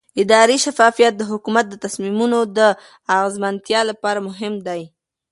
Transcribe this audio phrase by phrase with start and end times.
[0.21, 2.59] اداري شفافیت د حکومت د تصمیمونو د
[3.15, 4.81] اغیزمنتیا لپاره مهم دی